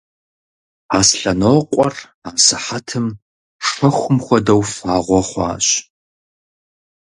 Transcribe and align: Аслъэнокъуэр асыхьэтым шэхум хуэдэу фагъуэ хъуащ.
Аслъэнокъуэр 0.97 1.95
асыхьэтым 2.29 3.07
шэхум 3.67 4.17
хуэдэу 4.25 4.61
фагъуэ 4.73 5.21
хъуащ. 5.29 5.67